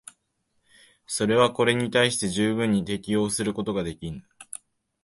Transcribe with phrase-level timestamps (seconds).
[1.05, 4.23] それはこれに対して十分に適応することができぬ。